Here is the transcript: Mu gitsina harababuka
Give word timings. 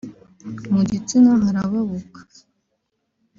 Mu 0.73 0.81
gitsina 0.89 1.31
harababuka 1.45 2.19